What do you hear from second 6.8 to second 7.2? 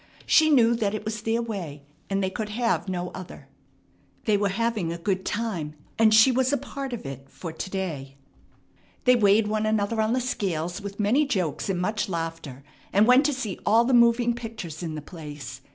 of